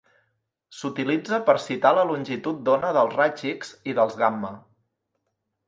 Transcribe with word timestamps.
S'utilitza 0.77 1.39
per 1.49 1.55
citar 1.65 1.91
la 1.99 2.07
longitud 2.13 2.65
d'ona 2.69 2.91
dels 2.99 3.13
raigs 3.21 3.47
X 3.53 3.73
i 3.93 3.97
dels 4.01 4.19
gamma. 4.25 4.53